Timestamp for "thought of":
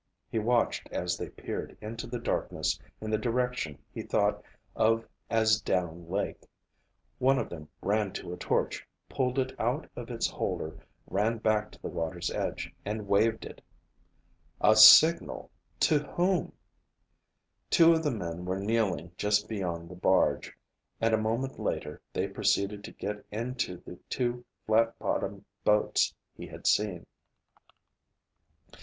4.01-5.07